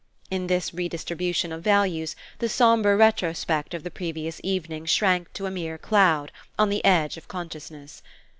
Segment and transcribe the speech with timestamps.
[0.31, 5.51] In this redistribution of values the sombre retrospect of the previous evening shrank to a
[5.51, 8.01] mere cloud on the edge of consciousness.